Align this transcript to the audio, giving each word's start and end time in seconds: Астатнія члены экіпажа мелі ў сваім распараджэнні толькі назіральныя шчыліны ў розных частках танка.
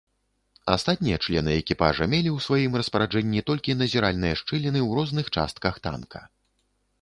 Астатнія 0.75 1.17
члены 1.25 1.51
экіпажа 1.61 2.07
мелі 2.13 2.29
ў 2.31 2.37
сваім 2.45 2.73
распараджэнні 2.81 3.45
толькі 3.51 3.77
назіральныя 3.83 4.39
шчыліны 4.41 4.79
ў 4.87 5.01
розных 5.01 5.25
частках 5.37 5.73
танка. 5.87 6.25